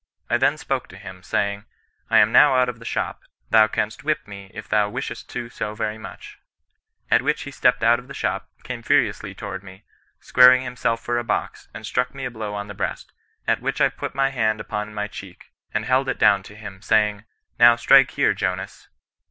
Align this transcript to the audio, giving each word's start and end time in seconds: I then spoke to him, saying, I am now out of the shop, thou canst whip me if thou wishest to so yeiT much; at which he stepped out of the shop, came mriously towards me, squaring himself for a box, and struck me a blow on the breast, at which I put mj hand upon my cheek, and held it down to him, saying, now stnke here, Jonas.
I 0.31 0.37
then 0.37 0.57
spoke 0.57 0.87
to 0.87 0.97
him, 0.97 1.21
saying, 1.21 1.65
I 2.09 2.17
am 2.17 2.31
now 2.31 2.55
out 2.55 2.67
of 2.69 2.79
the 2.79 2.85
shop, 2.85 3.21
thou 3.51 3.67
canst 3.67 4.03
whip 4.03 4.27
me 4.27 4.49
if 4.51 4.67
thou 4.67 4.89
wishest 4.89 5.29
to 5.29 5.47
so 5.47 5.75
yeiT 5.75 5.99
much; 6.01 6.39
at 7.11 7.21
which 7.21 7.43
he 7.43 7.51
stepped 7.51 7.83
out 7.83 7.99
of 7.99 8.07
the 8.07 8.15
shop, 8.15 8.49
came 8.63 8.81
mriously 8.81 9.37
towards 9.37 9.63
me, 9.63 9.83
squaring 10.19 10.63
himself 10.63 11.01
for 11.01 11.19
a 11.19 11.23
box, 11.23 11.69
and 11.71 11.85
struck 11.85 12.15
me 12.15 12.25
a 12.25 12.31
blow 12.31 12.55
on 12.55 12.67
the 12.67 12.73
breast, 12.73 13.13
at 13.47 13.61
which 13.61 13.79
I 13.79 13.89
put 13.89 14.13
mj 14.15 14.31
hand 14.31 14.59
upon 14.59 14.91
my 14.95 15.05
cheek, 15.07 15.51
and 15.71 15.85
held 15.85 16.09
it 16.09 16.17
down 16.17 16.41
to 16.49 16.55
him, 16.55 16.81
saying, 16.81 17.25
now 17.59 17.75
stnke 17.75 18.09
here, 18.09 18.33
Jonas. 18.33 18.87